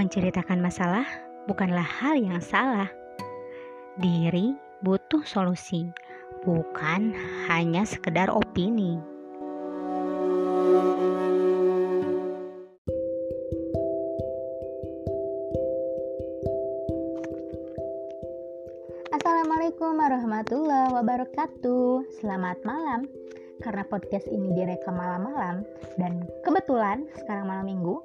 Menceritakan 0.00 0.64
masalah 0.64 1.04
bukanlah 1.44 1.84
hal 1.84 2.16
yang 2.16 2.40
salah. 2.40 2.88
Diri 4.00 4.56
butuh 4.80 5.20
solusi, 5.28 5.84
bukan 6.40 7.12
hanya 7.52 7.84
sekedar 7.84 8.32
opini. 8.32 8.96
Assalamualaikum 19.12 20.00
warahmatullahi 20.00 20.96
wabarakatuh. 20.96 22.08
Selamat 22.24 22.56
malam. 22.64 23.04
Karena 23.60 23.84
podcast 23.84 24.24
ini 24.32 24.56
direkam 24.56 24.96
malam-malam 24.96 25.68
dan 26.00 26.24
kebetulan 26.40 27.04
sekarang 27.20 27.44
malam 27.44 27.68
minggu, 27.68 28.00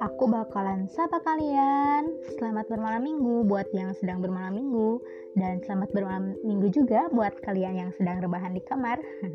aku 0.00 0.24
bakalan 0.32 0.88
sapa 0.88 1.20
kalian. 1.20 2.08
Selamat 2.40 2.64
bermalam 2.72 3.04
minggu 3.04 3.44
buat 3.44 3.68
yang 3.76 3.92
sedang 3.92 4.24
bermalam 4.24 4.56
minggu 4.56 4.96
dan 5.36 5.60
selamat 5.60 5.92
bermalam 5.92 6.32
minggu 6.40 6.72
juga 6.72 7.12
buat 7.12 7.36
kalian 7.44 7.76
yang 7.76 7.90
sedang 8.00 8.24
rebahan 8.24 8.56
di 8.56 8.64
kamar. 8.64 8.96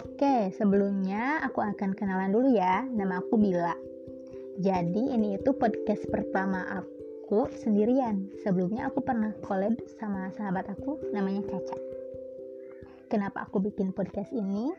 Oke, 0.00 0.50
sebelumnya 0.56 1.44
aku 1.44 1.60
akan 1.62 1.92
kenalan 1.94 2.32
dulu 2.32 2.56
ya. 2.56 2.82
Nama 2.88 3.20
aku 3.20 3.36
Bila. 3.36 3.76
Jadi 4.56 5.12
ini 5.12 5.36
itu 5.36 5.52
podcast 5.52 6.08
pertama 6.08 6.64
aku 6.80 7.52
sendirian. 7.60 8.32
Sebelumnya 8.40 8.88
aku 8.88 9.04
pernah 9.04 9.36
collab 9.44 9.76
sama 10.00 10.32
sahabat 10.32 10.64
aku 10.72 10.96
namanya 11.12 11.44
Caca. 11.44 11.76
Kenapa 13.12 13.44
aku 13.46 13.60
bikin 13.60 13.92
podcast 13.92 14.32
ini? 14.32 14.72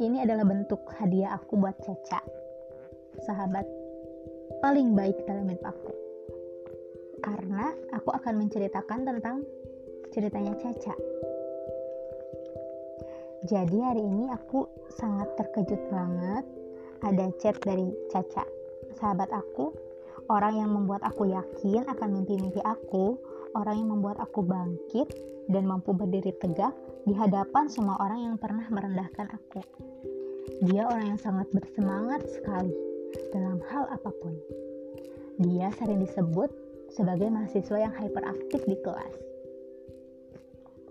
Ini 0.00 0.26
adalah 0.26 0.48
bentuk 0.48 0.82
hadiah 0.98 1.38
aku 1.38 1.54
buat 1.60 1.78
Caca 1.78 2.43
sahabat 3.22 3.66
paling 4.64 4.96
baik 4.96 5.16
dalam 5.28 5.52
aku. 5.60 5.92
Karena 7.24 7.72
aku 7.92 8.12
akan 8.12 8.44
menceritakan 8.44 9.04
tentang 9.08 9.44
ceritanya 10.12 10.52
Caca. 10.60 10.94
Jadi 13.44 13.76
hari 13.80 14.00
ini 14.00 14.32
aku 14.32 14.64
sangat 14.92 15.28
terkejut 15.36 15.80
banget. 15.92 16.44
Ada 17.04 17.28
chat 17.36 17.56
dari 17.60 17.92
Caca. 18.08 18.44
Sahabat 18.96 19.28
aku 19.32 19.72
orang 20.32 20.64
yang 20.64 20.70
membuat 20.72 21.04
aku 21.04 21.28
yakin 21.28 21.84
akan 21.84 22.08
mimpi-mimpi 22.20 22.60
aku 22.64 23.20
orang 23.52 23.84
yang 23.84 23.90
membuat 23.92 24.16
aku 24.20 24.40
bangkit 24.40 25.12
dan 25.52 25.68
mampu 25.68 25.92
berdiri 25.92 26.32
tegak 26.40 26.72
di 27.04 27.12
hadapan 27.12 27.68
semua 27.68 28.00
orang 28.00 28.32
yang 28.32 28.36
pernah 28.40 28.64
merendahkan 28.72 29.28
aku. 29.28 29.60
Dia 30.64 30.88
orang 30.88 31.16
yang 31.16 31.20
sangat 31.20 31.52
bersemangat 31.52 32.24
sekali 32.32 32.93
dalam 33.32 33.58
hal 33.70 33.88
apa 33.90 34.10
pun. 34.22 34.34
Dia 35.42 35.70
sering 35.74 36.02
disebut 36.02 36.50
sebagai 36.94 37.26
mahasiswa 37.26 37.78
yang 37.78 37.94
hyperaktif 37.98 38.62
di 38.66 38.78
kelas. 38.82 39.14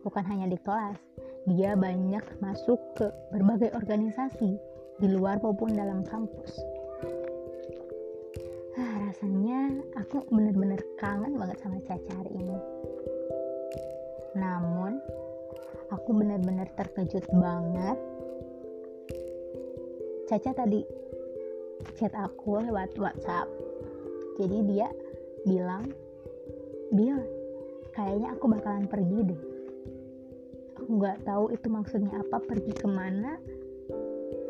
Bukan 0.03 0.23
hanya 0.27 0.51
di 0.51 0.59
kelas, 0.59 0.99
dia 1.47 1.79
banyak 1.79 2.23
masuk 2.43 2.79
ke 2.99 3.07
berbagai 3.31 3.71
organisasi 3.71 4.59
di 4.99 5.07
luar 5.07 5.39
maupun 5.39 5.71
dalam 5.71 6.03
kampus. 6.03 6.59
Ah, 8.75 8.95
rasanya 9.07 9.79
aku 9.95 10.27
benar-benar 10.27 10.81
kangen 10.99 11.39
banget 11.39 11.57
sama 11.63 11.79
Caca 11.87 12.11
hari 12.19 12.33
ini. 12.35 12.57
Namun, 14.35 14.99
aku 15.87 16.09
benar-benar 16.11 16.67
terkejut 16.75 17.23
banget. 17.31 17.97
Caca 20.27 20.51
tadi 20.51 21.02
chat 21.99 22.13
aku 22.15 22.63
lewat 22.63 22.95
WhatsApp. 22.95 23.47
Jadi 24.39 24.57
dia 24.65 24.87
bilang 25.43 25.91
Bill 26.93 27.19
kayaknya 27.93 28.33
aku 28.33 28.45
bakalan 28.49 28.87
pergi 28.89 29.19
deh. 29.33 29.41
Aku 30.81 30.89
nggak 30.99 31.23
tahu 31.27 31.53
itu 31.53 31.67
maksudnya 31.69 32.11
apa 32.19 32.41
pergi 32.43 32.73
ke 32.73 32.87
mana 32.89 33.37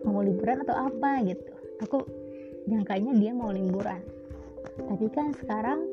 mau 0.04 0.24
liburan 0.24 0.64
atau 0.64 0.76
apa 0.88 1.24
gitu. 1.28 1.54
Aku 1.84 2.04
nyangkanya 2.68 3.12
dia 3.20 3.32
mau 3.36 3.52
liburan. 3.52 4.00
Tapi 4.80 5.06
kan 5.12 5.36
sekarang 5.36 5.84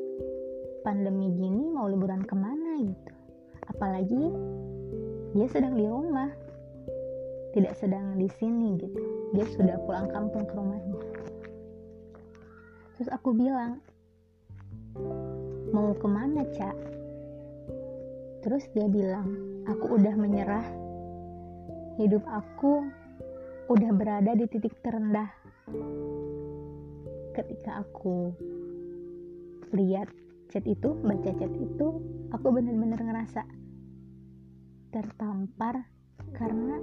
pandemi 0.81 1.29
gini 1.35 1.69
mau 1.69 1.85
liburan 1.91 2.23
ke 2.23 2.35
mana 2.35 2.79
gitu. 2.81 3.11
Apalagi 3.69 4.23
dia 5.35 5.47
sedang 5.47 5.75
di 5.79 5.85
rumah 5.87 6.31
tidak 7.51 7.75
sedang 7.75 8.15
di 8.15 8.27
sini 8.39 8.79
gitu. 8.79 8.99
Dia 9.35 9.45
sudah 9.55 9.75
pulang 9.83 10.07
kampung 10.11 10.47
ke 10.47 10.53
rumahnya 10.55 11.20
terus 13.01 13.17
aku 13.17 13.33
bilang 13.33 13.81
mau 15.73 15.89
ke 15.97 16.05
mana 16.05 16.45
cak? 16.53 16.77
Terus 18.45 18.61
dia 18.77 18.85
bilang 18.85 19.25
aku 19.65 19.97
udah 19.97 20.13
menyerah. 20.13 20.69
Hidup 21.97 22.21
aku 22.29 22.85
udah 23.73 23.89
berada 23.97 24.37
di 24.37 24.45
titik 24.45 24.77
terendah. 24.85 25.33
Ketika 27.33 27.81
aku 27.81 28.29
lihat 29.73 30.05
chat 30.53 30.69
itu 30.69 30.93
baca 31.01 31.33
chat 31.41 31.53
itu 31.57 31.87
aku 32.29 32.47
benar-benar 32.53 33.01
ngerasa 33.01 33.41
tertampar 34.93 35.89
karena 36.37 36.77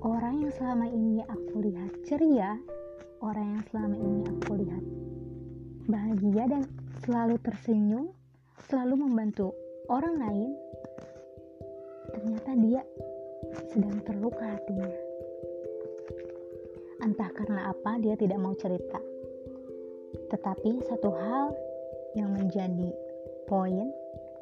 orang 0.00 0.48
yang 0.48 0.52
selama 0.56 0.88
ini 0.88 1.20
aku 1.28 1.60
lihat 1.60 1.92
ceria 2.08 2.56
orang 3.20 3.60
yang 3.60 3.64
selama 3.68 3.96
ini 4.00 4.20
aku 4.24 4.52
lihat 4.56 4.84
bahagia 5.90 6.46
dan 6.46 6.62
selalu 7.02 7.36
tersenyum, 7.42 8.14
selalu 8.70 9.04
membantu 9.06 9.52
orang 9.90 10.16
lain, 10.22 10.50
ternyata 12.14 12.50
dia 12.62 12.82
sedang 13.74 13.98
terluka 14.06 14.46
hatinya. 14.46 14.90
Entah 17.02 17.30
karena 17.34 17.74
apa 17.74 17.98
dia 17.98 18.14
tidak 18.14 18.38
mau 18.38 18.54
cerita. 18.54 19.02
Tetapi 20.30 20.86
satu 20.86 21.10
hal 21.10 21.50
yang 22.14 22.30
menjadi 22.30 22.94
poin 23.50 23.90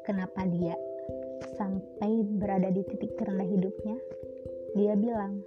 kenapa 0.05 0.45
dia 0.45 0.77
sampai 1.57 2.23
berada 2.37 2.69
di 2.69 2.85
titik 2.85 3.17
terendah 3.17 3.47
hidupnya, 3.47 3.97
dia 4.77 4.93
bilang, 4.93 5.41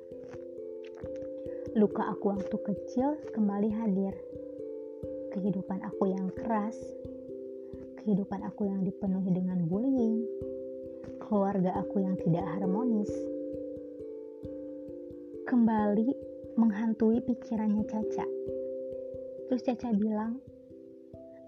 luka 1.79 2.11
aku 2.11 2.35
waktu 2.35 2.57
kecil 2.59 3.17
kembali 3.33 3.71
hadir 3.71 4.13
kehidupan 5.33 5.81
aku 5.81 6.13
yang 6.13 6.29
keras, 6.37 6.77
kehidupan 8.05 8.45
aku 8.45 8.69
yang 8.69 8.85
dipenuhi 8.85 9.33
dengan 9.33 9.65
bullying, 9.65 10.21
keluarga 11.25 11.81
aku 11.81 12.05
yang 12.05 12.21
tidak 12.21 12.45
harmonis, 12.45 13.09
kembali 15.49 16.13
menghantui 16.61 17.25
pikirannya 17.25 17.89
Caca. 17.89 18.27
Terus 19.49 19.65
Caca 19.65 19.89
bilang, 19.97 20.37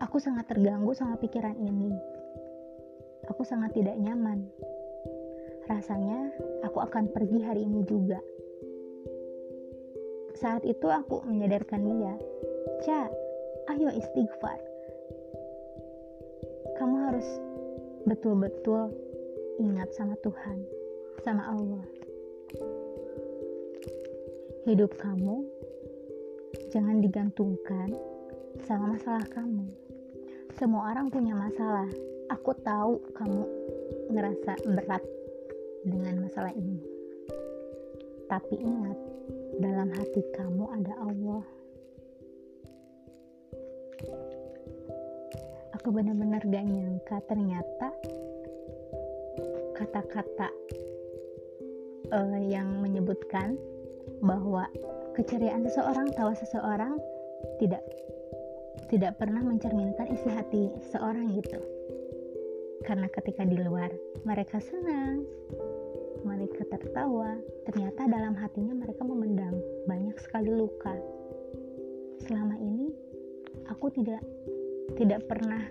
aku 0.01 0.17
sangat 0.17 0.49
terganggu 0.49 0.97
sama 0.97 1.21
pikiran 1.21 1.57
ini. 1.61 1.93
Aku 3.29 3.45
sangat 3.45 3.77
tidak 3.77 3.97
nyaman. 4.01 4.49
Rasanya 5.65 6.33
aku 6.65 6.85
akan 6.85 7.09
pergi 7.13 7.41
hari 7.41 7.65
ini 7.65 7.85
juga. 7.89 8.21
Saat 10.37 10.65
itu 10.69 10.89
aku 10.93 11.25
menyadarkan 11.25 11.81
dia, 11.89 12.15
Ca, 12.85 13.09
ayo 13.73 13.89
istighfar. 13.97 14.61
Kamu 16.77 16.97
harus 17.09 17.29
betul-betul 18.05 18.93
ingat 19.57 19.89
sama 19.97 20.19
Tuhan 20.21 20.59
sama 21.25 21.49
Allah. 21.49 21.85
Hidup 24.69 24.97
kamu 25.01 25.45
jangan 26.69 27.01
digantungkan 27.01 27.89
sama 28.69 28.99
masalah 28.99 29.25
kamu. 29.33 29.65
Semua 30.61 30.93
orang 30.93 31.09
punya 31.09 31.33
masalah. 31.33 31.89
Aku 32.33 32.57
tahu 32.65 33.01
kamu 33.17 33.43
ngerasa 34.13 34.53
berat 34.65 35.05
dengan 35.85 36.25
masalah 36.25 36.53
ini. 36.53 36.81
Tapi 38.29 38.57
ingat 38.61 38.99
dalam 39.61 39.93
hati 39.93 40.23
kamu 40.35 40.65
ada 40.75 40.95
Allah 41.05 41.45
aku 45.85 46.01
benar-benar 46.01 46.41
gak 46.49 46.65
nyangka 46.65 47.21
ternyata 47.29 47.93
kata-kata 49.77 50.49
uh, 52.09 52.41
yang 52.41 52.81
menyebutkan 52.81 53.61
bahwa 54.25 54.65
keceriaan 55.13 55.61
seseorang, 55.61 56.09
tawa 56.17 56.33
seseorang 56.33 56.97
tidak 57.61 57.85
tidak 58.89 59.13
pernah 59.21 59.45
mencerminkan 59.45 60.09
isi 60.09 60.33
hati 60.33 60.73
seorang 60.89 61.37
gitu. 61.37 61.61
Karena 62.89 63.05
ketika 63.13 63.45
di 63.45 63.61
luar 63.61 63.93
mereka 64.25 64.65
senang, 64.65 65.21
mereka 66.25 66.65
tertawa, 66.65 67.37
ternyata 67.69 68.09
dalam 68.09 68.33
hatinya 68.41 68.73
mereka 68.73 69.05
memendam 69.05 69.53
banyak 69.85 70.17
sekali 70.17 70.49
luka. 70.49 70.97
Selama 72.25 72.57
ini 72.57 72.89
aku 73.69 73.93
tidak 73.93 74.25
tidak 74.95 75.27
pernah 75.27 75.63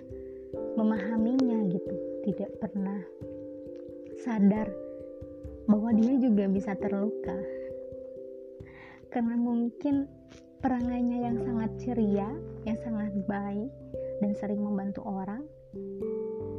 memahaminya 0.78 1.66
gitu 1.70 1.94
tidak 2.24 2.52
pernah 2.64 3.04
sadar 4.24 4.72
bahwa 5.68 5.92
dia 5.96 6.16
juga 6.20 6.48
bisa 6.48 6.72
terluka. 6.80 7.36
Karena 9.12 9.36
mungkin 9.38 10.08
perangainya 10.64 11.30
yang 11.30 11.38
sangat 11.44 11.72
ceria 11.84 12.30
yang 12.64 12.80
sangat 12.82 13.12
baik 13.28 13.70
dan 14.24 14.32
sering 14.40 14.64
membantu 14.64 15.04
orang 15.04 15.44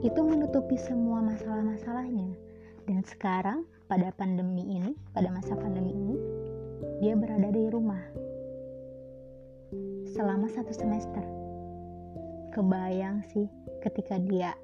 itu 0.05 0.20
menutupi 0.20 0.76
semua 0.76 1.25
masalah-masalahnya. 1.25 2.37
Dan 2.84 3.00
sekarang 3.08 3.64
pada 3.88 4.12
pandemi 4.12 4.76
ini 4.76 4.93
pada 5.17 5.32
masa 5.32 5.56
pandemi 5.56 5.96
ini 5.96 6.17
dia 7.00 7.17
berada 7.17 7.49
di 7.49 7.64
rumah 7.72 8.00
selama 10.12 10.46
satu 10.52 10.70
semester 10.70 11.33
kebayang 12.54 13.26
sih 13.34 13.50
ketika 13.82 14.14
dia 14.22 14.54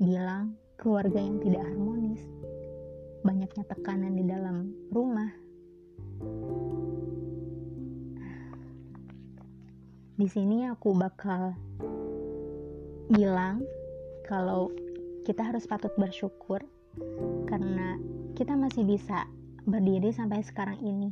bilang 0.00 0.56
keluarga 0.80 1.20
yang 1.20 1.36
tidak 1.44 1.60
harmonis 1.60 2.24
banyaknya 3.20 3.64
tekanan 3.68 4.16
di 4.16 4.24
dalam 4.24 4.72
rumah 4.88 5.28
di 10.16 10.26
sini 10.26 10.64
aku 10.72 10.96
bakal 10.96 11.52
bilang 13.12 13.60
kalau 14.24 14.72
kita 15.28 15.44
harus 15.44 15.68
patut 15.68 15.92
bersyukur 16.00 16.64
karena 17.44 18.00
kita 18.32 18.56
masih 18.56 18.88
bisa 18.88 19.28
berdiri 19.64 20.12
sampai 20.12 20.44
sekarang 20.44 20.80
ini. 20.84 21.10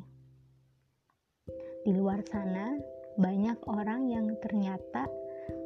Di 1.83 1.93
luar 1.93 2.23
sana, 2.29 2.79
banyak 3.19 3.59
orang 3.67 4.09
yang 4.09 4.27
ternyata 4.39 5.09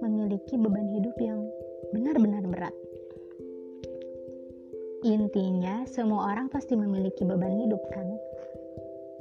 memiliki 0.00 0.56
beban 0.56 0.88
hidup 0.90 1.16
yang 1.20 1.40
benar-benar 1.94 2.42
berat. 2.46 2.74
Intinya, 5.06 5.86
semua 5.86 6.34
orang 6.34 6.50
pasti 6.50 6.74
memiliki 6.74 7.22
beban 7.22 7.54
hidup, 7.54 7.82
kan? 7.94 8.08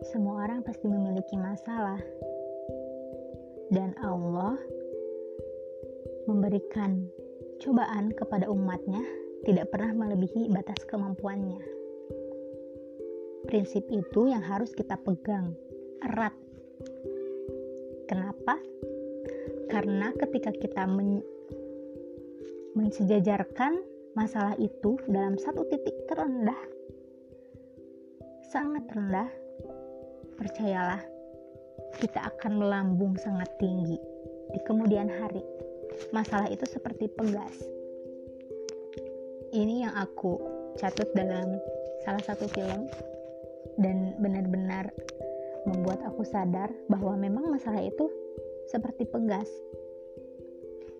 Semua 0.09 0.47
orang 0.47 0.65
pasti 0.65 0.89
memiliki 0.89 1.37
masalah, 1.37 2.01
dan 3.69 3.93
Allah 4.01 4.57
memberikan 6.25 7.05
cobaan 7.61 8.13
kepada 8.13 8.49
umatnya 8.49 9.01
tidak 9.45 9.69
pernah 9.69 9.93
melebihi 9.93 10.49
batas 10.49 10.81
kemampuannya. 10.89 11.61
Prinsip 13.45 13.85
itu 13.93 14.25
yang 14.25 14.41
harus 14.41 14.73
kita 14.73 14.97
pegang 14.97 15.53
erat. 16.01 16.33
Kenapa? 18.09 18.57
Karena 19.69 20.13
ketika 20.15 20.51
kita 20.53 20.83
men 20.85 21.21
mensejajarkan 22.75 23.79
masalah 24.19 24.55
itu 24.59 24.99
dalam 25.07 25.39
satu 25.39 25.63
titik 25.71 25.95
terendah, 26.11 26.59
sangat 28.51 28.83
rendah, 28.91 29.31
percayalah, 30.35 31.03
kita 31.99 32.19
akan 32.35 32.59
melambung 32.59 33.15
sangat 33.15 33.47
tinggi 33.59 33.95
di 34.51 34.59
kemudian 34.67 35.07
hari. 35.07 35.43
Masalah 36.11 36.51
itu 36.51 36.67
seperti 36.67 37.07
pegas. 37.15 37.55
Ini 39.55 39.87
yang 39.87 39.95
aku 39.95 40.35
catut 40.75 41.07
dalam 41.15 41.55
salah 42.03 42.19
satu 42.19 42.51
film 42.51 42.91
dan 43.79 44.19
benar-benar 44.19 44.91
membuat 45.63 46.03
aku 46.03 46.27
sadar 46.27 46.69
bahwa 46.91 47.15
memang 47.15 47.47
masalah 47.47 47.79
itu 47.79 48.11
seperti 48.75 49.07
pegas. 49.07 49.47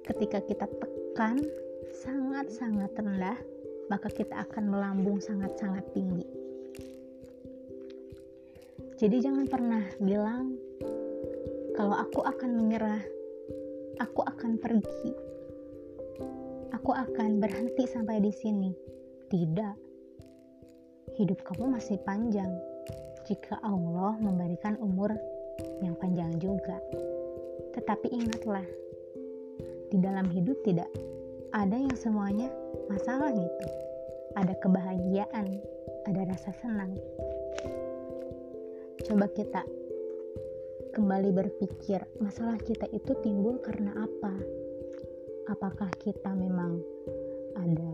Ketika 0.07 0.39
kita 0.47 0.63
tekan 0.63 1.43
sangat-sangat 1.91 2.95
rendah, 2.95 3.35
maka 3.91 4.07
kita 4.07 4.47
akan 4.47 4.71
melambung 4.71 5.19
sangat-sangat 5.19 5.83
tinggi. 5.91 6.23
Jadi 8.95 9.19
jangan 9.19 9.43
pernah 9.51 9.83
bilang 9.99 10.55
kalau 11.75 11.99
aku 11.99 12.23
akan 12.23 12.55
menyerah, 12.55 13.03
aku 13.99 14.23
akan 14.23 14.55
pergi. 14.55 15.11
Aku 16.71 16.95
akan 16.95 17.43
berhenti 17.43 17.83
sampai 17.91 18.23
di 18.23 18.31
sini. 18.31 18.71
Tidak. 19.27 19.75
Hidup 21.19 21.43
kamu 21.43 21.75
masih 21.75 21.99
panjang 22.07 22.55
jika 23.27 23.59
Allah 23.59 24.15
memberikan 24.23 24.79
umur 24.79 25.11
yang 25.83 25.97
panjang 25.99 26.31
juga. 26.39 26.79
Tetapi 27.75 28.07
ingatlah, 28.07 28.63
di 29.91 29.97
dalam 29.99 30.31
hidup 30.31 30.55
tidak 30.63 30.87
ada 31.51 31.75
yang 31.75 31.95
semuanya 31.95 32.47
masalah 32.87 33.31
gitu. 33.31 33.67
Ada 34.35 34.55
kebahagiaan, 34.59 35.59
ada 36.07 36.21
rasa 36.27 36.51
senang. 36.59 36.95
Coba 39.07 39.27
kita 39.31 39.63
kembali 40.95 41.35
berpikir, 41.35 41.99
masalah 42.23 42.55
kita 42.63 42.87
itu 42.95 43.11
timbul 43.23 43.59
karena 43.59 43.91
apa? 43.95 44.33
Apakah 45.51 45.91
kita 45.99 46.31
memang 46.31 46.79
ada 47.55 47.91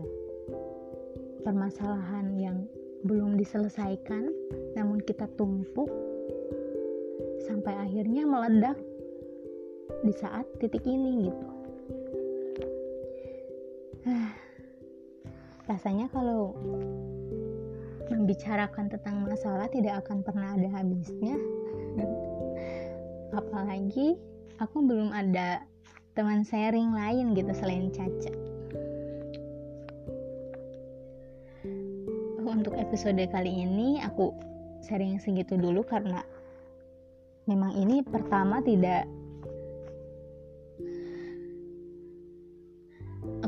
permasalahan 1.42 2.34
yang 2.38 2.66
belum 3.02 3.34
diselesaikan, 3.34 4.30
namun 4.78 5.02
kita 5.02 5.26
tumpuk 5.34 5.90
sampai 7.42 7.74
akhirnya 7.82 8.22
meledak 8.22 8.78
di 10.02 10.12
saat 10.18 10.46
titik 10.58 10.82
ini 10.82 11.30
gitu. 11.30 11.46
Rasanya 15.70 16.10
kalau 16.10 16.58
membicarakan 18.10 18.90
tentang 18.90 19.22
masalah 19.24 19.70
tidak 19.70 20.02
akan 20.04 20.26
pernah 20.26 20.58
ada 20.58 20.68
habisnya. 20.74 21.38
Apalagi 23.32 24.18
aku 24.58 24.84
belum 24.84 25.14
ada 25.14 25.62
teman 26.12 26.44
sharing 26.44 26.92
lain 26.92 27.32
gitu 27.32 27.54
selain 27.56 27.88
Caca. 27.94 28.34
Untuk 32.42 32.76
episode 32.76 33.22
kali 33.32 33.64
ini 33.64 34.02
aku 34.04 34.34
sharing 34.84 35.16
segitu 35.22 35.56
dulu 35.56 35.86
karena 35.86 36.20
memang 37.48 37.72
ini 37.74 38.04
pertama 38.04 38.60
tidak 38.60 39.08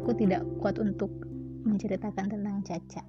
aku 0.05 0.21
tidak 0.21 0.45
kuat 0.61 0.77
untuk 0.77 1.09
menceritakan 1.65 2.29
tentang 2.29 2.61
Caca. 2.61 3.01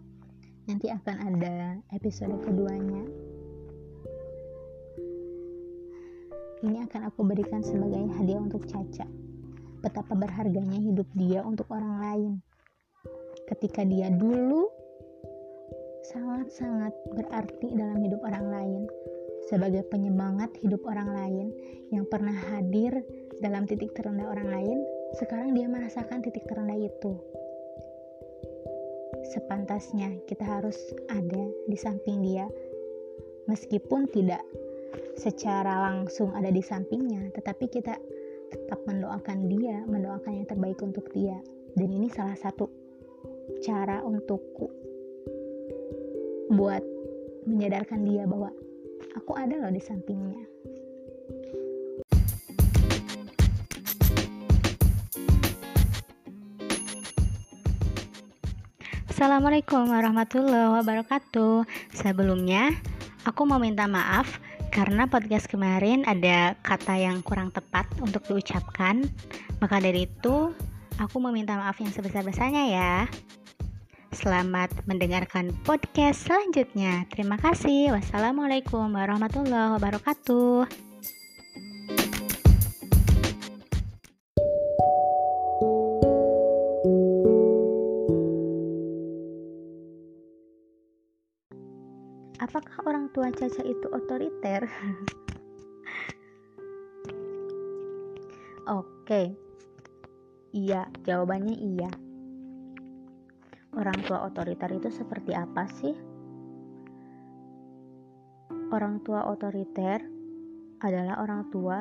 Nanti 0.63 0.87
akan 0.87 1.15
ada 1.27 1.75
episode 1.91 2.39
keduanya. 2.39 3.03
Ini 6.63 6.87
akan 6.87 7.11
aku 7.11 7.27
berikan 7.27 7.59
sebagai 7.59 7.99
hadiah 8.15 8.39
untuk 8.39 8.63
Caca. 8.63 9.03
Betapa 9.83 10.15
berharganya 10.15 10.79
hidup 10.79 11.03
dia 11.19 11.43
untuk 11.43 11.67
orang 11.75 11.99
lain. 11.99 12.31
Ketika 13.51 13.83
dia 13.83 14.07
dulu 14.07 14.71
sangat-sangat 16.15 16.95
berarti 17.11 17.75
dalam 17.75 17.99
hidup 18.07 18.23
orang 18.23 18.47
lain. 18.47 18.81
Sebagai 19.51 19.83
penyemangat 19.91 20.55
hidup 20.63 20.79
orang 20.87 21.11
lain 21.11 21.51
yang 21.91 22.07
pernah 22.07 22.39
hadir 22.55 23.03
dalam 23.43 23.67
titik 23.67 23.91
terendah 23.91 24.31
orang 24.31 24.47
lain, 24.47 24.79
sekarang 25.13 25.53
dia 25.53 25.69
merasakan 25.69 26.25
titik 26.25 26.49
terendah 26.49 26.81
itu. 26.81 27.13
Sepantasnya 29.37 30.17
kita 30.25 30.41
harus 30.41 30.77
ada 31.13 31.43
di 31.69 31.77
samping 31.77 32.25
dia, 32.25 32.49
meskipun 33.45 34.09
tidak 34.09 34.41
secara 35.15 35.85
langsung 35.91 36.33
ada 36.33 36.49
di 36.49 36.65
sampingnya, 36.65 37.29
tetapi 37.37 37.69
kita 37.69 37.93
tetap 38.49 38.79
mendoakan 38.89 39.45
dia, 39.51 39.85
mendoakan 39.85 40.41
yang 40.41 40.47
terbaik 40.49 40.79
untuk 40.81 41.05
dia. 41.13 41.37
Dan 41.75 41.91
ini 41.91 42.07
salah 42.09 42.37
satu 42.39 42.65
cara 43.61 44.01
untukku 44.01 44.67
buat 46.49 46.81
menyadarkan 47.45 48.01
dia 48.07 48.23
bahwa 48.25 48.49
aku 49.13 49.33
ada 49.37 49.59
loh 49.59 49.73
di 49.73 49.81
sampingnya 49.81 50.55
Assalamualaikum 59.15 59.95
warahmatullahi 59.95 60.75
wabarakatuh 60.75 61.63
Sebelumnya 61.95 62.75
aku 63.23 63.47
mau 63.47 63.63
minta 63.63 63.87
maaf 63.87 64.43
karena 64.75 65.07
podcast 65.07 65.47
kemarin 65.47 66.03
ada 66.03 66.59
kata 66.59 66.99
yang 66.99 67.23
kurang 67.23 67.47
tepat 67.47 67.87
untuk 68.03 68.27
diucapkan 68.27 69.07
Maka 69.63 69.79
dari 69.79 70.03
itu 70.03 70.51
aku 70.99 71.23
meminta 71.23 71.55
maaf 71.55 71.79
yang 71.79 71.95
sebesar-besarnya 71.95 72.63
ya 72.67 72.93
Selamat 74.11 74.75
mendengarkan 74.83 75.55
podcast 75.63 76.27
selanjutnya. 76.27 77.07
Terima 77.07 77.39
kasih. 77.39 77.95
Wassalamualaikum 77.95 78.91
warahmatullahi 78.95 79.75
wabarakatuh. 79.75 80.84
Tua 93.15 93.31
Caca 93.31 93.63
itu 93.63 93.87
otoriter? 93.95 94.67
Oke, 98.75 99.31
iya, 100.51 100.91
jawabannya 101.07 101.55
iya. 101.55 101.87
Orang 103.71 104.03
tua 104.03 104.27
otoriter 104.27 104.67
itu 104.75 104.91
seperti 104.91 105.31
apa 105.31 105.63
sih? 105.79 105.95
Orang 108.75 108.99
tua 109.07 109.31
otoriter 109.31 110.03
adalah 110.83 111.23
orang 111.23 111.47
tua 111.55 111.79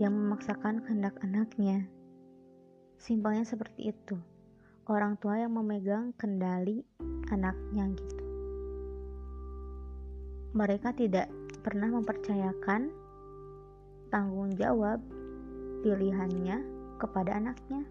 yang 0.00 0.16
memaksakan 0.16 0.88
kehendak 0.88 1.20
anaknya. 1.20 1.84
Simpelnya 2.96 3.44
seperti 3.44 3.92
itu. 3.92 4.16
Orang 4.88 5.20
tua 5.20 5.36
yang 5.36 5.52
memegang 5.52 6.16
kendali 6.16 6.80
anaknya 7.28 7.92
gitu. 7.92 8.13
Mereka 10.54 10.94
tidak 10.94 11.26
pernah 11.66 11.90
mempercayakan 11.90 12.86
tanggung 14.06 14.54
jawab 14.54 15.02
pilihannya 15.82 16.62
kepada 16.94 17.42
anaknya. 17.42 17.82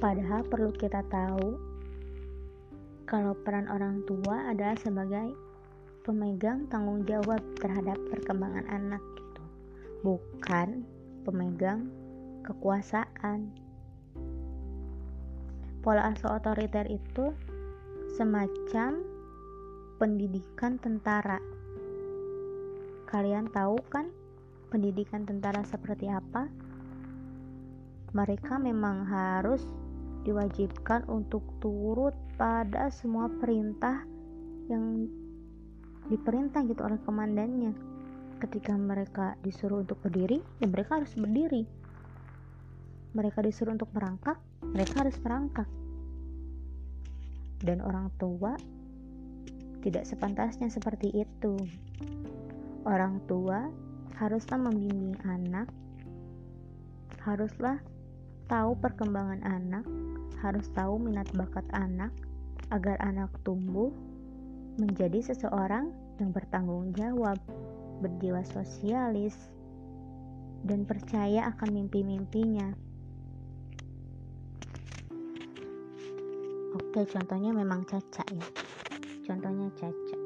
Padahal 0.00 0.40
perlu 0.48 0.72
kita 0.72 1.04
tahu 1.12 1.60
kalau 3.04 3.36
peran 3.44 3.68
orang 3.68 4.00
tua 4.08 4.48
adalah 4.48 4.80
sebagai 4.80 5.36
pemegang 6.08 6.64
tanggung 6.72 7.04
jawab 7.04 7.44
terhadap 7.60 8.00
perkembangan 8.08 8.64
anak 8.72 9.04
gitu. 9.20 9.42
Bukan 10.00 10.88
pemegang 11.28 11.92
kekuasaan. 12.48 13.59
Pola 15.80 16.12
asuh 16.12 16.36
otoriter 16.36 16.84
itu 16.92 17.32
semacam 18.16 19.00
pendidikan 19.96 20.76
tentara 20.76 21.40
Kalian 23.10 23.50
tahu 23.50 23.74
kan 23.90 24.06
pendidikan 24.70 25.26
tentara 25.26 25.66
seperti 25.66 26.06
apa? 26.06 26.46
Mereka 28.14 28.54
memang 28.62 29.02
harus 29.02 29.66
diwajibkan 30.22 31.10
untuk 31.10 31.42
turut 31.58 32.14
pada 32.38 32.86
semua 32.94 33.26
perintah 33.26 34.06
yang 34.70 35.10
diperintah 36.06 36.62
gitu 36.70 36.86
oleh 36.86 37.02
komandannya. 37.02 37.74
Ketika 38.38 38.78
mereka 38.78 39.34
disuruh 39.42 39.82
untuk 39.82 39.98
berdiri, 40.06 40.38
ya 40.62 40.70
mereka 40.70 41.02
harus 41.02 41.10
berdiri. 41.18 41.66
Mereka 43.10 43.42
disuruh 43.42 43.74
untuk 43.74 43.90
merangkak, 43.90 44.38
mereka 44.70 45.06
harus 45.06 45.16
merangkak. 45.22 45.68
Dan 47.60 47.84
orang 47.84 48.08
tua 48.16 48.56
tidak 49.80 50.04
sepantasnya 50.08 50.68
seperti 50.72 51.12
itu. 51.12 51.56
Orang 52.88 53.20
tua 53.28 53.68
haruslah 54.16 54.60
membimbing 54.60 55.16
anak, 55.24 55.68
haruslah 57.24 57.80
tahu 58.48 58.76
perkembangan 58.80 59.44
anak, 59.44 59.84
harus 60.40 60.68
tahu 60.72 60.96
minat 60.96 61.28
bakat 61.36 61.64
anak 61.72 62.12
agar 62.72 62.96
anak 63.00 63.28
tumbuh 63.44 63.92
menjadi 64.80 65.32
seseorang 65.32 65.92
yang 66.20 66.32
bertanggung 66.32 66.92
jawab, 66.96 67.36
berjiwa 68.00 68.44
sosialis, 68.48 69.36
dan 70.64 70.84
percaya 70.84 71.48
akan 71.56 71.84
mimpi-mimpinya. 71.84 72.89
Oke, 76.70 77.02
contohnya 77.10 77.50
memang 77.50 77.82
Caca 77.82 78.22
ya. 78.30 78.46
Contohnya 79.26 79.66
Caca. 79.74 80.16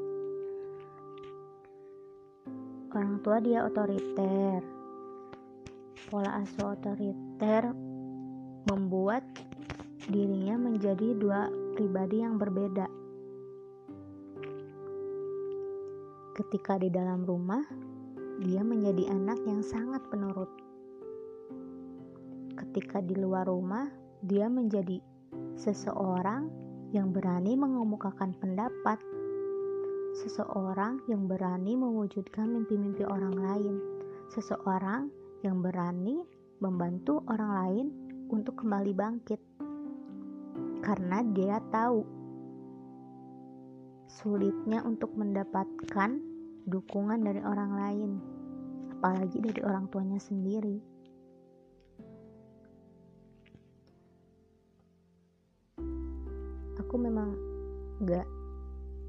Orang 2.93 3.25
tua 3.25 3.41
dia 3.41 3.65
otoriter. 3.65 4.61
Pola 6.13 6.45
asuh 6.45 6.77
otoriter 6.77 7.73
membuat 8.69 9.25
dirinya 10.05 10.61
menjadi 10.61 11.17
dua 11.17 11.49
pribadi 11.73 12.21
yang 12.21 12.37
berbeda. 12.37 12.87
Ketika 16.37 16.77
di 16.77 16.93
dalam 16.93 17.25
rumah 17.25 17.65
dia 18.45 18.61
menjadi 18.61 19.17
anak 19.17 19.41
yang 19.49 19.65
sangat 19.65 20.05
penurut. 20.13 20.53
Ketika 22.53 23.01
di 23.01 23.17
luar 23.17 23.49
rumah 23.49 23.89
dia 24.21 24.47
menjadi 24.53 25.14
seseorang 25.55 26.51
yang 26.95 27.11
berani 27.11 27.59
mengemukakan 27.59 28.35
pendapat. 28.39 28.99
Seseorang 30.15 31.03
yang 31.11 31.27
berani 31.27 31.75
mewujudkan 31.75 32.47
mimpi-mimpi 32.47 33.03
orang 33.03 33.35
lain, 33.35 33.75
seseorang 34.31 35.11
yang 35.43 35.59
berani 35.59 36.23
membantu 36.63 37.27
orang 37.27 37.51
lain 37.51 37.87
untuk 38.31 38.63
kembali 38.63 38.95
bangkit, 38.95 39.43
karena 40.87 41.19
dia 41.35 41.59
tahu 41.75 42.07
sulitnya 44.07 44.87
untuk 44.87 45.11
mendapatkan 45.19 46.23
dukungan 46.71 47.21
dari 47.27 47.43
orang 47.43 47.73
lain, 47.75 48.11
apalagi 48.95 49.43
dari 49.43 49.61
orang 49.67 49.91
tuanya 49.91 50.23
sendiri. 50.23 50.94
Aku 56.95 57.03
memang 57.03 57.35
gak 58.07 58.23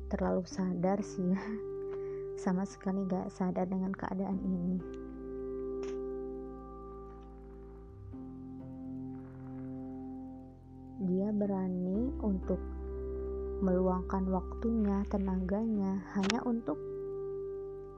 terlalu 0.10 0.42
sadar 0.50 1.06
sih. 1.06 1.38
Sama 2.42 2.66
sekali 2.66 3.06
gak 3.06 3.30
sadar 3.30 3.70
dengan 3.70 3.94
keadaan 3.94 4.42
ini. 4.42 4.82
Dia 11.06 11.30
berani 11.30 12.10
untuk 12.26 12.58
meluangkan 13.62 14.34
waktunya, 14.34 15.06
tenaganya 15.06 16.02
hanya 16.18 16.42
untuk 16.42 16.82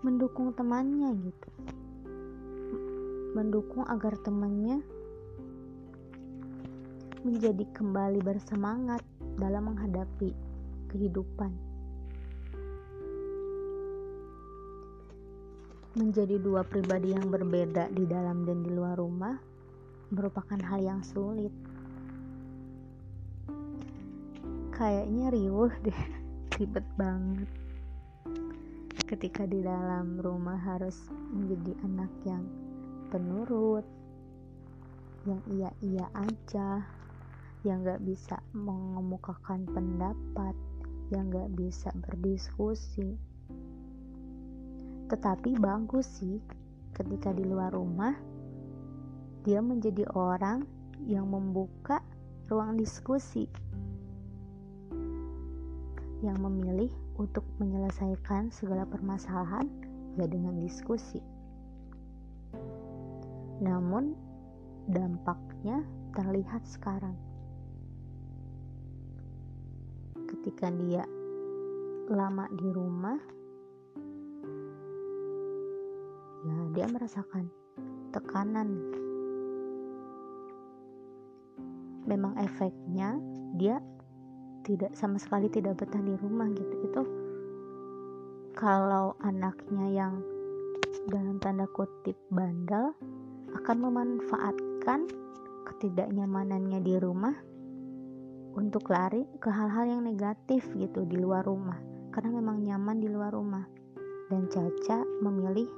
mendukung 0.04 0.52
temannya 0.52 1.16
gitu. 1.16 1.50
Mendukung 3.40 3.88
agar 3.88 4.20
temannya 4.20 4.84
menjadi 7.24 7.64
kembali 7.72 8.20
bersemangat 8.20 9.00
dalam 9.38 9.74
menghadapi 9.74 10.34
kehidupan. 10.90 11.54
Menjadi 15.98 16.38
dua 16.38 16.62
pribadi 16.62 17.14
yang 17.14 17.30
berbeda 17.30 17.90
di 17.90 18.06
dalam 18.06 18.46
dan 18.46 18.62
di 18.62 18.70
luar 18.70 18.98
rumah 18.98 19.38
merupakan 20.14 20.60
hal 20.62 20.80
yang 20.82 21.02
sulit. 21.02 21.52
Kayaknya 24.74 25.34
riuh 25.34 25.74
deh, 25.82 26.02
ribet 26.58 26.86
banget. 26.98 27.50
Ketika 29.08 29.48
di 29.48 29.64
dalam 29.64 30.20
rumah 30.20 30.60
harus 30.60 31.08
menjadi 31.32 31.74
anak 31.82 32.12
yang 32.28 32.44
penurut, 33.10 33.88
yang 35.26 35.42
iya-iya 35.48 36.06
aja, 36.14 36.84
yang 37.68 37.84
gak 37.84 38.00
bisa 38.08 38.40
mengemukakan 38.56 39.68
pendapat, 39.68 40.56
yang 41.12 41.28
gak 41.28 41.52
bisa 41.60 41.92
berdiskusi, 42.00 43.20
tetapi 45.12 45.60
bagus 45.60 46.08
sih 46.20 46.40
ketika 46.96 47.36
di 47.36 47.44
luar 47.44 47.76
rumah 47.76 48.16
dia 49.44 49.64
menjadi 49.64 50.04
orang 50.16 50.64
yang 51.08 51.28
membuka 51.28 52.04
ruang 52.48 52.76
diskusi 52.80 53.48
yang 56.26 56.40
memilih 56.42 56.90
untuk 57.20 57.46
menyelesaikan 57.62 58.50
segala 58.50 58.84
permasalahan 58.90 59.70
ya 60.18 60.26
dengan 60.26 60.58
diskusi. 60.58 61.22
Namun 63.62 64.18
dampaknya 64.90 65.86
terlihat 66.18 66.66
sekarang. 66.66 67.27
Ketika 70.28 70.68
dia 70.84 71.08
lama 72.12 72.48
di 72.52 72.68
rumah, 72.72 73.16
ya 76.44 76.58
dia 76.76 76.86
merasakan 76.92 77.48
tekanan. 78.12 78.70
Memang 82.08 82.40
efeknya 82.40 83.20
dia 83.60 83.80
tidak 84.68 84.92
sama 84.96 85.16
sekali 85.20 85.48
tidak 85.48 85.80
betah 85.80 86.04
di 86.04 86.16
rumah 86.20 86.48
gitu. 86.52 86.76
Itu 86.88 87.02
kalau 88.56 89.16
anaknya 89.24 89.88
yang 89.92 90.20
dalam 91.08 91.40
tanda 91.40 91.68
kutip 91.72 92.20
bandel 92.28 92.92
akan 93.56 93.78
memanfaatkan 93.80 95.08
ketidaknyamanannya 95.68 96.80
di 96.84 96.96
rumah 97.00 97.36
untuk 98.58 98.90
lari 98.90 99.22
ke 99.38 99.54
hal-hal 99.54 99.86
yang 99.86 100.02
negatif 100.02 100.66
gitu 100.74 101.06
di 101.06 101.22
luar 101.22 101.46
rumah 101.46 101.78
karena 102.10 102.42
memang 102.42 102.66
nyaman 102.66 102.98
di 102.98 103.06
luar 103.06 103.30
rumah. 103.30 103.70
Dan 104.28 104.50
Caca 104.50 105.06
memilih 105.22 105.70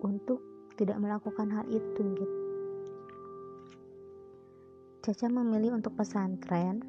untuk 0.00 0.70
tidak 0.78 0.96
melakukan 1.02 1.50
hal 1.50 1.66
itu 1.68 2.02
gitu. 2.14 2.36
Caca 5.02 5.26
memilih 5.28 5.74
untuk 5.74 5.92
pesantren 5.98 6.80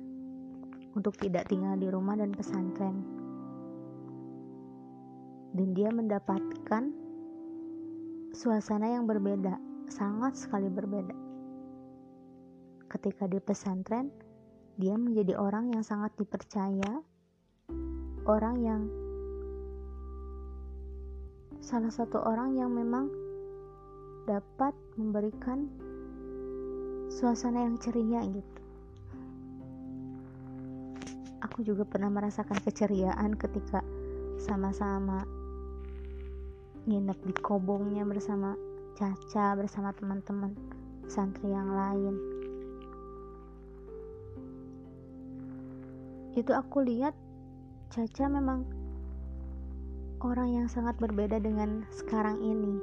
untuk 0.94 1.18
tidak 1.18 1.50
tinggal 1.50 1.74
di 1.76 1.90
rumah 1.90 2.16
dan 2.16 2.32
pesantren. 2.32 3.02
Dan 5.58 5.74
dia 5.74 5.90
mendapatkan 5.90 6.94
suasana 8.32 8.94
yang 8.94 9.10
berbeda 9.10 9.58
sangat 9.90 10.38
sekali 10.38 10.70
berbeda. 10.70 11.18
Ketika 12.88 13.26
di 13.28 13.42
pesantren 13.42 14.27
dia 14.78 14.94
menjadi 14.94 15.34
orang 15.34 15.74
yang 15.74 15.82
sangat 15.82 16.14
dipercaya, 16.22 17.02
orang 18.30 18.56
yang 18.62 18.82
salah 21.66 21.90
satu 21.90 22.22
orang 22.22 22.54
yang 22.54 22.70
memang 22.70 23.10
dapat 24.30 24.78
memberikan 24.94 25.66
suasana 27.10 27.66
yang 27.66 27.82
ceria 27.82 28.22
gitu. 28.30 28.62
Aku 31.42 31.66
juga 31.66 31.82
pernah 31.82 32.14
merasakan 32.14 32.62
keceriaan 32.62 33.34
ketika 33.34 33.82
sama-sama 34.38 35.26
nginep 36.86 37.18
di 37.26 37.34
kobongnya 37.42 38.06
bersama 38.06 38.54
Caca 38.94 39.54
bersama 39.58 39.90
teman-teman 39.94 40.54
santri 41.10 41.50
yang 41.50 41.70
lain 41.70 42.37
itu 46.38 46.54
aku 46.54 46.86
lihat 46.86 47.18
Caca 47.90 48.30
memang 48.30 48.62
orang 50.22 50.54
yang 50.54 50.68
sangat 50.70 50.94
berbeda 51.02 51.42
dengan 51.42 51.82
sekarang 51.90 52.38
ini. 52.46 52.78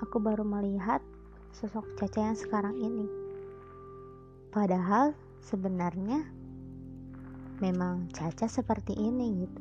Aku 0.00 0.16
baru 0.16 0.40
melihat 0.40 1.04
sosok 1.52 1.84
Caca 2.00 2.32
yang 2.32 2.38
sekarang 2.38 2.80
ini. 2.80 3.04
Padahal 4.48 5.12
sebenarnya 5.44 6.24
memang 7.60 8.08
Caca 8.08 8.48
seperti 8.48 8.96
ini 8.96 9.44
gitu. 9.44 9.60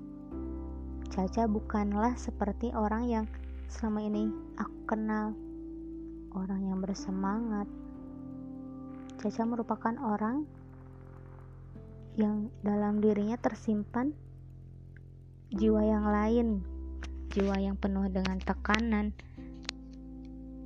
Caca 1.12 1.50
bukanlah 1.52 2.16
seperti 2.16 2.72
orang 2.72 3.12
yang 3.12 3.26
selama 3.68 4.08
ini 4.08 4.32
aku 4.56 4.78
kenal. 4.88 5.36
Orang 6.32 6.64
yang 6.64 6.80
bersemangat. 6.80 7.68
Caca 9.20 9.44
merupakan 9.44 9.96
orang 10.00 10.46
yang 12.18 12.50
dalam 12.66 12.98
dirinya 12.98 13.38
tersimpan 13.38 14.10
jiwa 15.54 15.86
yang 15.86 16.06
lain, 16.10 16.48
jiwa 17.30 17.56
yang 17.62 17.78
penuh 17.78 18.10
dengan 18.10 18.42
tekanan, 18.42 19.14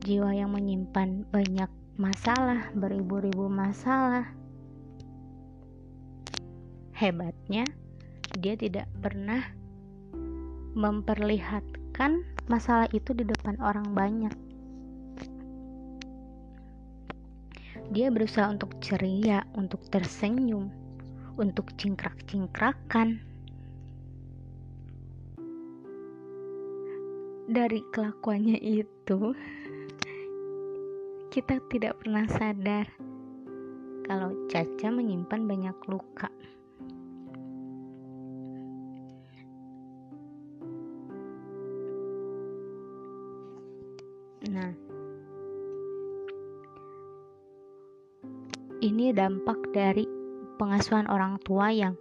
jiwa 0.01 0.31
yang 0.31 0.55
menyimpan 0.55 1.27
banyak 1.29 1.67
masalah, 1.99 2.71
beribu-ribu 2.73 3.51
masalah. 3.51 4.31
Hebatnya, 6.95 7.67
dia 8.39 8.55
tidak 8.55 8.87
pernah 9.03 9.43
memperlihatkan 10.71 12.23
masalah 12.47 12.87
itu 12.95 13.11
di 13.11 13.27
depan 13.27 13.59
orang 13.59 13.91
banyak. 13.91 14.33
Dia 17.91 18.07
berusaha 18.07 18.47
untuk 18.47 18.79
ceria, 18.79 19.43
untuk 19.51 19.83
tersenyum, 19.91 20.80
untuk 21.41 21.73
cingkrak-cingkrakan. 21.73 23.17
Dari 27.49 27.81
kelakuannya 27.89 28.61
itu, 28.61 29.33
kita 31.33 31.57
tidak 31.73 31.97
pernah 32.05 32.29
sadar 32.29 32.85
kalau 34.05 34.29
Caca 34.47 34.87
menyimpan 34.93 35.41
banyak 35.49 35.77
luka. 35.89 36.29
Nah, 44.51 44.71
ini 48.83 49.15
dampak 49.15 49.59
dari 49.75 50.20
pengasuhan 50.61 51.09
orang 51.09 51.41
tua 51.41 51.73
yang 51.73 51.97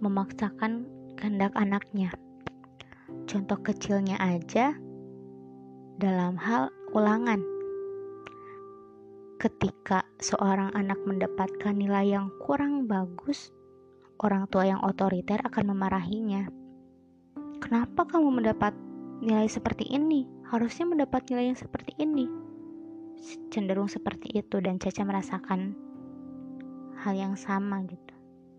memaksakan 0.00 0.88
kehendak 1.20 1.52
anaknya. 1.52 2.16
Contoh 3.28 3.60
kecilnya 3.60 4.16
aja 4.16 4.72
dalam 6.00 6.40
hal 6.40 6.72
ulangan. 6.96 7.44
Ketika 9.36 10.00
seorang 10.16 10.72
anak 10.72 10.96
mendapatkan 11.04 11.76
nilai 11.76 12.16
yang 12.16 12.32
kurang 12.40 12.88
bagus, 12.88 13.52
orang 14.16 14.48
tua 14.48 14.64
yang 14.64 14.80
otoriter 14.80 15.44
akan 15.44 15.76
memarahinya. 15.76 16.48
Kenapa 17.60 18.08
kamu 18.08 18.40
mendapat 18.40 18.72
nilai 19.20 19.44
seperti 19.44 19.92
ini? 19.92 20.24
Harusnya 20.48 20.88
mendapat 20.88 21.28
nilai 21.28 21.52
yang 21.52 21.60
seperti 21.60 21.92
ini. 22.00 22.32
Cenderung 23.52 23.92
seperti 23.92 24.32
itu 24.32 24.56
dan 24.64 24.80
Caca 24.80 25.04
merasakan 25.04 25.76
hal 27.04 27.12
yang 27.20 27.36
sama 27.36 27.84
gitu. 27.84 28.14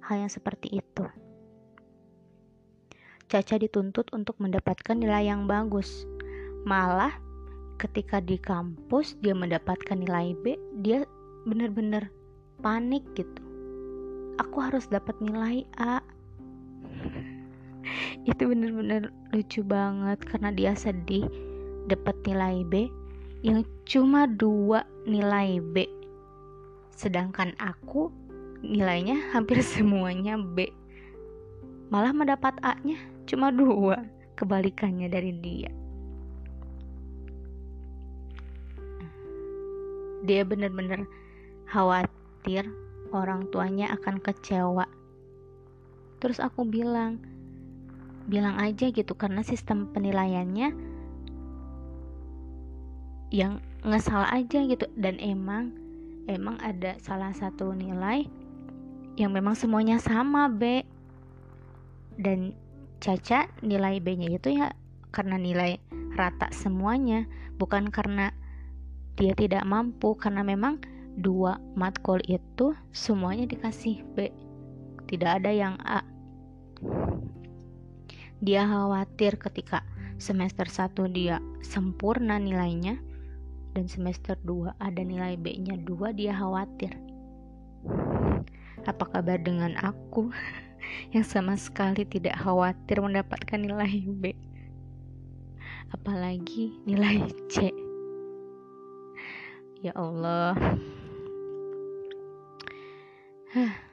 Hal 0.06 0.22
yang 0.22 0.30
seperti 0.30 0.78
itu. 0.78 1.06
Caca 3.26 3.58
dituntut 3.58 4.14
untuk 4.14 4.38
mendapatkan 4.38 4.94
nilai 4.94 5.26
yang 5.26 5.50
bagus. 5.50 6.06
Malah 6.62 7.18
ketika 7.82 8.22
di 8.22 8.38
kampus 8.38 9.18
dia 9.20 9.34
mendapatkan 9.34 9.98
nilai 9.98 10.38
B 10.46 10.56
dia 10.86 11.10
bener-bener 11.50 12.14
panik 12.62 13.02
gitu. 13.18 13.42
Aku 14.38 14.62
harus 14.62 14.86
dapat 14.94 15.18
nilai 15.18 15.66
A. 15.82 16.06
Itu 18.30 18.46
bener-bener 18.46 19.10
lucu 19.34 19.66
banget 19.66 20.22
karena 20.22 20.54
dia 20.54 20.78
sedih 20.78 21.26
dapat 21.90 22.14
nilai 22.30 22.62
B 22.62 22.94
yang 23.42 23.66
cuma 23.90 24.30
dua 24.30 24.86
nilai 25.10 25.58
B. 25.74 25.90
Sedangkan 26.94 27.58
aku 27.58 28.25
nilainya 28.66 29.32
hampir 29.32 29.62
semuanya 29.78 30.36
B. 30.36 30.70
Malah 31.94 32.12
mendapat 32.12 32.58
A 32.66 32.76
nya 32.82 32.98
cuma 33.30 33.54
dua 33.54 34.02
kebalikannya 34.36 35.08
dari 35.08 35.32
dia. 35.38 35.72
Dia 40.26 40.42
benar-benar 40.42 41.06
khawatir 41.70 42.66
orang 43.14 43.48
tuanya 43.54 43.94
akan 43.94 44.18
kecewa. 44.18 44.90
Terus 46.18 46.42
aku 46.42 46.66
bilang 46.66 47.22
bilang 48.26 48.58
aja 48.58 48.90
gitu 48.90 49.14
karena 49.14 49.46
sistem 49.46 49.86
penilaiannya 49.94 50.74
yang 53.30 53.62
ngesal 53.86 54.26
aja 54.26 54.66
gitu. 54.66 54.90
Dan 54.98 55.22
emang 55.22 55.78
emang 56.26 56.58
ada 56.66 56.98
salah 57.06 57.30
satu 57.38 57.70
nilai 57.78 58.26
yang 59.16 59.32
memang 59.32 59.56
semuanya 59.56 60.00
sama 60.00 60.52
B. 60.52 60.84
Dan 62.16 62.56
Caca 63.04 63.52
nilai 63.60 64.00
B-nya 64.00 64.40
itu 64.40 64.56
ya 64.56 64.72
karena 65.12 65.36
nilai 65.36 65.78
rata 66.16 66.48
semuanya 66.52 67.28
bukan 67.60 67.92
karena 67.92 68.32
dia 69.20 69.36
tidak 69.36 69.64
mampu 69.68 70.16
karena 70.16 70.44
memang 70.44 70.80
dua 71.16 71.60
matkul 71.76 72.20
itu 72.28 72.76
semuanya 72.92 73.48
dikasih 73.48 74.04
B. 74.16 74.32
Tidak 75.08 75.32
ada 75.44 75.52
yang 75.52 75.76
A. 75.84 76.04
Dia 78.44 78.68
khawatir 78.68 79.40
ketika 79.40 79.84
semester 80.20 80.68
1 80.68 80.96
dia 81.12 81.40
sempurna 81.64 82.40
nilainya 82.40 83.00
dan 83.76 83.88
semester 83.92 84.40
2 84.44 84.80
ada 84.80 85.02
nilai 85.04 85.36
B-nya 85.36 85.76
2 85.84 86.16
dia 86.16 86.32
khawatir 86.36 86.96
apa 88.86 89.06
kabar 89.10 89.42
dengan 89.42 89.74
aku 89.82 90.30
yang 91.14 91.26
sama 91.26 91.58
sekali 91.58 92.06
tidak 92.06 92.38
khawatir 92.38 93.02
mendapatkan 93.02 93.58
nilai 93.58 94.06
B? 94.06 94.38
Apalagi 95.90 96.78
nilai 96.86 97.26
C. 97.50 97.74
Ya 99.82 99.94
Allah. 99.94 100.58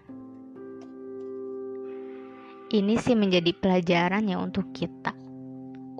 Ini 2.72 2.96
sih 2.96 3.12
menjadi 3.12 3.52
pelajaran 3.52 4.24
ya 4.28 4.40
untuk 4.40 4.72
kita. 4.72 5.12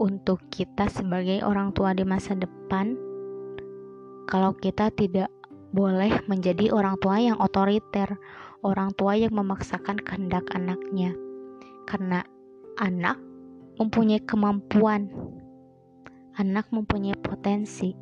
Untuk 0.01 0.41
kita 0.49 0.89
sebagai 0.89 1.45
orang 1.45 1.77
tua 1.77 1.93
di 1.93 2.01
masa 2.01 2.33
depan, 2.33 2.97
kalau 4.25 4.57
kita 4.57 4.89
tidak 4.97 5.29
boleh 5.73 6.25
menjadi 6.29 6.73
orang 6.73 6.97
tua 7.01 7.21
yang 7.21 7.37
otoriter, 7.41 8.17
orang 8.63 8.95
tua 8.95 9.19
yang 9.19 9.35
memaksakan 9.35 9.99
kehendak 9.99 10.47
anaknya. 10.55 11.13
Karena 11.91 12.23
anak 12.79 13.19
mempunyai 13.77 14.23
kemampuan, 14.23 15.11
anak 16.39 16.71
mempunyai 16.71 17.19
potensi, 17.19 17.93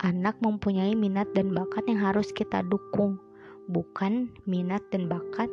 anak 0.00 0.38
mempunyai 0.38 0.94
minat 0.94 1.26
dan 1.34 1.50
bakat 1.50 1.84
yang 1.90 2.00
harus 2.00 2.30
kita 2.32 2.62
dukung, 2.70 3.18
bukan 3.66 4.30
minat 4.46 4.80
dan 4.94 5.10
bakat 5.10 5.50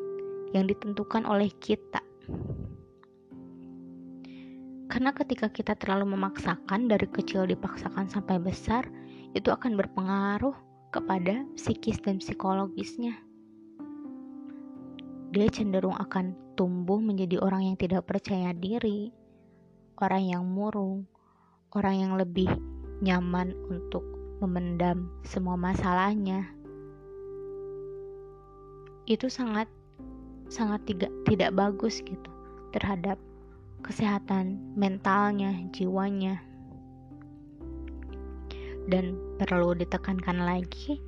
yang 0.54 0.70
ditentukan 0.70 1.26
oleh 1.26 1.50
kita. 1.60 2.00
Karena 4.88 5.12
ketika 5.12 5.52
kita 5.52 5.76
terlalu 5.76 6.15
memaksakan 6.15 6.88
dari 6.88 7.12
kecil 7.12 7.43
dipaksakan 7.43 8.08
sampai 8.08 8.39
besar, 8.39 8.88
itu 9.36 9.52
akan 9.52 9.76
berpengaruh 9.76 10.56
kepada 10.96 11.43
psikis 11.60 12.00
dan 12.00 12.24
psikologisnya. 12.24 13.26
Dia 15.27 15.51
cenderung 15.51 15.95
akan 15.99 16.55
tumbuh 16.55 17.03
menjadi 17.03 17.43
orang 17.43 17.67
yang 17.67 17.77
tidak 17.77 18.07
percaya 18.07 18.55
diri, 18.55 19.11
orang 19.99 20.23
yang 20.23 20.43
murung, 20.47 21.03
orang 21.75 21.95
yang 21.99 22.13
lebih 22.15 22.47
nyaman 23.03 23.51
untuk 23.67 24.01
memendam 24.39 25.11
semua 25.27 25.59
masalahnya. 25.59 26.47
Itu 29.03 29.27
sangat 29.27 29.67
sangat 30.47 30.87
tidak 30.87 31.11
tidak 31.27 31.51
bagus 31.59 31.99
gitu 31.99 32.31
terhadap 32.71 33.19
kesehatan 33.83 34.59
mentalnya, 34.79 35.53
jiwanya. 35.75 36.39
Dan 38.87 39.19
perlu 39.35 39.75
ditekankan 39.75 40.47
lagi, 40.47 41.03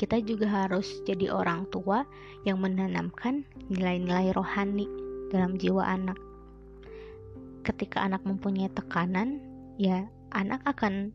kita 0.00 0.16
juga 0.24 0.48
harus 0.48 1.04
jadi 1.04 1.28
orang 1.28 1.68
tua 1.68 2.08
yang 2.48 2.64
menanamkan 2.64 3.44
nilai-nilai 3.68 4.32
rohani 4.32 4.88
dalam 5.28 5.60
jiwa 5.60 5.84
anak. 5.84 6.16
Ketika 7.68 8.00
anak 8.08 8.24
mempunyai 8.24 8.72
tekanan, 8.72 9.44
ya 9.76 10.08
anak 10.32 10.64
akan 10.64 11.12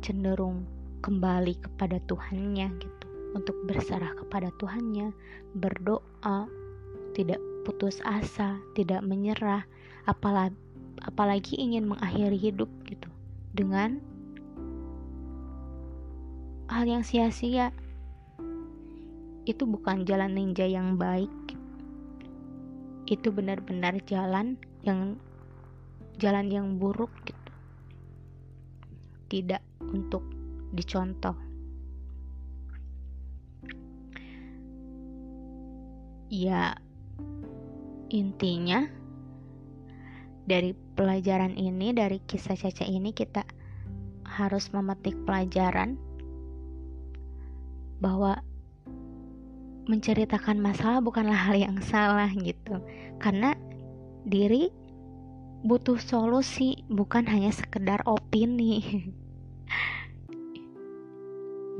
cenderung 0.00 0.64
kembali 1.04 1.60
kepada 1.60 2.00
Tuhannya 2.08 2.72
gitu, 2.80 3.06
untuk 3.36 3.52
berserah 3.68 4.16
kepada 4.16 4.48
Tuhannya, 4.56 5.12
berdoa, 5.60 6.48
tidak 7.12 7.36
putus 7.68 8.00
asa, 8.08 8.56
tidak 8.72 9.04
menyerah, 9.04 9.68
apalagi 10.08 10.56
apalagi 11.04 11.60
ingin 11.60 11.84
mengakhiri 11.84 12.40
hidup 12.40 12.72
gitu 12.88 13.12
dengan 13.52 14.00
hal 16.72 16.88
yang 16.88 17.04
sia-sia 17.04 17.76
itu 19.46 19.62
bukan 19.62 20.02
jalan 20.02 20.34
ninja 20.34 20.66
yang 20.66 20.98
baik. 20.98 21.30
Itu 23.06 23.30
benar-benar 23.30 24.02
jalan 24.02 24.58
yang 24.82 25.14
jalan 26.18 26.50
yang 26.50 26.66
buruk 26.82 27.14
gitu. 27.22 27.50
Tidak 29.30 29.62
untuk 29.86 30.26
dicontoh. 30.74 31.38
Ya 36.26 36.74
intinya 38.10 38.82
dari 40.42 40.74
pelajaran 40.98 41.54
ini, 41.54 41.94
dari 41.94 42.18
kisah 42.26 42.58
Caca 42.58 42.82
ini 42.82 43.14
kita 43.14 43.46
harus 44.26 44.74
memetik 44.74 45.14
pelajaran 45.22 45.94
bahwa 48.02 48.42
menceritakan 49.86 50.58
masalah 50.58 51.00
bukanlah 51.00 51.34
hal 51.34 51.56
yang 51.56 51.78
salah 51.82 52.28
gitu. 52.34 52.82
Karena 53.22 53.54
diri 54.26 54.70
butuh 55.62 55.98
solusi, 55.98 56.82
bukan 56.90 57.26
hanya 57.26 57.54
sekedar 57.54 58.02
opini. 58.06 58.82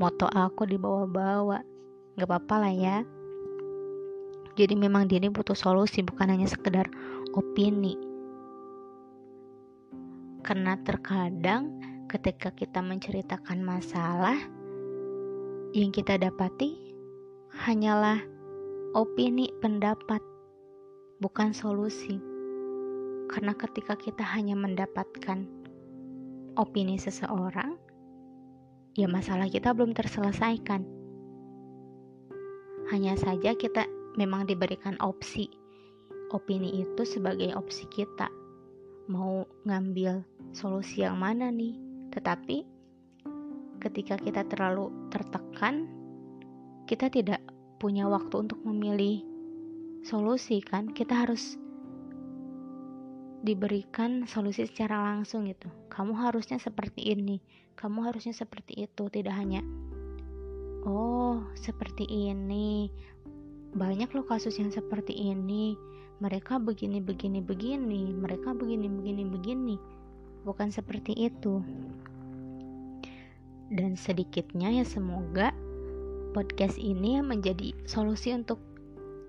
Moto 0.01 0.29
aku 0.31 0.65
dibawa-bawa, 0.65 1.61
gak 2.15 2.27
apa-apa 2.27 2.55
lah 2.63 2.73
ya. 2.73 2.97
Jadi 4.57 4.73
memang 4.73 5.05
diri 5.05 5.29
butuh 5.29 5.53
solusi, 5.53 6.01
bukan 6.01 6.33
hanya 6.33 6.49
sekedar 6.49 6.89
opini 7.37 8.07
karena 10.47 10.79
terkadang 10.79 11.75
ketika 12.07 12.55
kita 12.55 12.79
menceritakan 12.79 13.67
masalah 13.67 14.39
yang 15.75 15.91
kita 15.91 16.15
dapati 16.15 16.86
hanyalah 17.57 18.21
opini 18.93 19.49
pendapat, 19.65 20.21
bukan 21.17 21.57
solusi. 21.57 22.21
Karena 23.33 23.57
ketika 23.57 23.97
kita 23.97 24.21
hanya 24.21 24.53
mendapatkan 24.53 25.49
opini 26.53 27.01
seseorang, 27.01 27.73
ya 28.93 29.09
masalah 29.09 29.49
kita 29.49 29.73
belum 29.73 29.97
terselesaikan. 29.97 30.85
Hanya 32.93 33.17
saja 33.17 33.57
kita 33.57 33.89
memang 34.21 34.45
diberikan 34.45 34.93
opsi. 35.01 35.49
Opini 36.29 36.85
itu 36.85 37.03
sebagai 37.09 37.57
opsi 37.57 37.89
kita 37.89 38.29
mau 39.09 39.49
ngambil 39.65 40.21
solusi 40.53 41.01
yang 41.01 41.17
mana 41.17 41.49
nih. 41.49 41.73
Tetapi 42.13 42.57
ketika 43.81 44.15
kita 44.21 44.45
terlalu 44.45 44.93
tertekan, 45.09 45.96
kita 46.87 47.11
tidak 47.11 47.43
punya 47.77 48.07
waktu 48.07 48.47
untuk 48.47 48.63
memilih 48.63 49.21
solusi 50.07 50.63
kan. 50.63 50.89
Kita 50.95 51.27
harus 51.27 51.59
diberikan 53.43 54.25
solusi 54.25 54.65
secara 54.65 54.97
langsung 55.03 55.45
gitu. 55.45 55.67
Kamu 55.91 56.15
harusnya 56.15 56.57
seperti 56.57 57.13
ini, 57.13 57.43
kamu 57.75 58.07
harusnya 58.07 58.33
seperti 58.33 58.87
itu, 58.87 59.11
tidak 59.11 59.35
hanya 59.35 59.61
oh, 60.87 61.43
seperti 61.53 62.07
ini. 62.07 62.89
Banyak 63.75 64.15
loh 64.15 64.25
kasus 64.25 64.57
yang 64.57 64.71
seperti 64.71 65.13
ini 65.13 65.75
mereka 66.17 66.57
begini 66.57 66.97
begini 66.97 67.45
begini 67.45 68.09
mereka 68.09 68.49
begini 68.57 68.89
begini 68.89 69.23
begini 69.29 69.75
bukan 70.41 70.73
seperti 70.73 71.13
itu 71.13 71.61
dan 73.69 73.93
sedikitnya 73.93 74.81
ya 74.81 74.85
semoga 74.87 75.53
podcast 76.33 76.79
ini 76.79 77.19
menjadi 77.23 77.75
solusi 77.87 78.33
untuk 78.33 78.59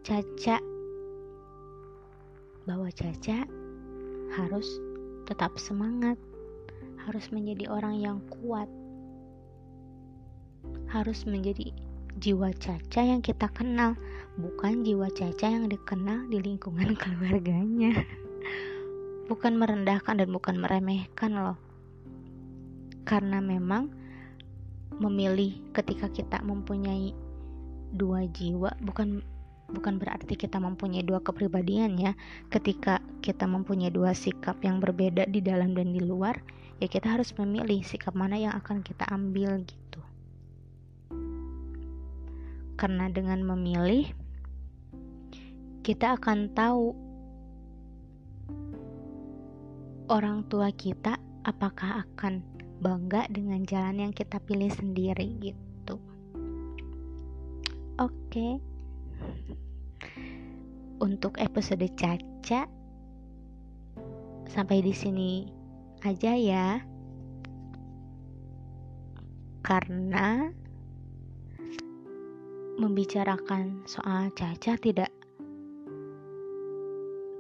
Caca 0.03 0.59
bahwa 2.65 2.89
Caca 2.95 3.45
harus 4.35 4.67
tetap 5.27 5.57
semangat 5.61 6.17
harus 7.05 7.29
menjadi 7.33 7.69
orang 7.69 8.01
yang 8.01 8.19
kuat 8.29 8.69
harus 10.89 11.29
menjadi 11.29 11.73
jiwa 12.19 12.51
Caca 12.59 13.01
yang 13.05 13.23
kita 13.23 13.47
kenal, 13.55 13.95
bukan 14.41 14.83
jiwa 14.83 15.07
Caca 15.15 15.47
yang 15.47 15.71
dikenal 15.71 16.27
di 16.33 16.43
lingkungan 16.43 16.97
keluarganya. 17.01 17.95
Bukan 19.29 19.61
merendahkan 19.61 20.19
dan 20.19 20.29
bukan 20.33 20.59
meremehkan 20.59 21.37
loh. 21.37 21.59
Karena 23.05 23.39
memang 23.39 23.93
memilih 24.97 25.61
ketika 25.77 26.09
kita 26.09 26.41
mempunyai 26.41 27.13
dua 27.93 28.25
jiwa 28.33 28.73
bukan 28.81 29.21
bukan 29.69 30.01
berarti 30.01 30.33
kita 30.33 30.57
mempunyai 30.57 31.05
dua 31.05 31.21
kepribadian 31.21 32.01
ya. 32.01 32.17
Ketika 32.49 33.05
kita 33.21 33.45
mempunyai 33.45 33.93
dua 33.93 34.17
sikap 34.17 34.57
yang 34.65 34.81
berbeda 34.81 35.29
di 35.29 35.45
dalam 35.45 35.77
dan 35.77 35.93
di 35.93 36.01
luar, 36.01 36.41
ya 36.81 36.89
kita 36.89 37.13
harus 37.13 37.37
memilih 37.37 37.85
sikap 37.85 38.17
mana 38.17 38.41
yang 38.41 38.57
akan 38.57 38.81
kita 38.81 39.05
ambil 39.13 39.61
gitu 39.61 40.01
karena 42.79 43.11
dengan 43.11 43.43
memilih 43.43 44.07
kita 45.83 46.15
akan 46.15 46.55
tahu 46.55 46.95
orang 50.07 50.47
tua 50.47 50.71
kita 50.71 51.19
apakah 51.43 52.07
akan 52.07 52.47
bangga 52.79 53.27
dengan 53.27 53.67
jalan 53.67 54.09
yang 54.09 54.13
kita 54.15 54.39
pilih 54.39 54.71
sendiri 54.71 55.27
gitu. 55.43 55.99
Oke. 57.99 58.15
Okay. 58.31 58.53
Untuk 60.99 61.39
episode 61.39 61.87
Caca 61.99 62.67
sampai 64.51 64.79
di 64.83 64.95
sini 64.95 65.47
aja 66.07 66.33
ya. 66.35 66.79
Karena 69.63 70.47
membicarakan 72.79 73.83
soal 73.91 74.31
Caca 74.39 74.79
tidak 74.79 75.11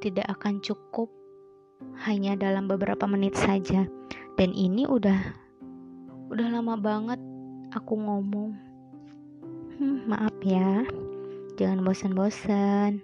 tidak 0.02 0.26
akan 0.30 0.58
cukup 0.62 1.10
hanya 2.06 2.34
dalam 2.34 2.66
beberapa 2.66 3.06
menit 3.06 3.34
saja 3.38 3.86
dan 4.38 4.54
ini 4.54 4.86
udah 4.86 5.18
udah 6.30 6.46
lama 6.46 6.78
banget 6.78 7.18
aku 7.74 7.98
ngomong, 7.98 8.54
hm, 9.74 10.06
maaf 10.06 10.30
ya, 10.46 10.86
jangan 11.58 11.82
bosan-bosan. 11.82 13.02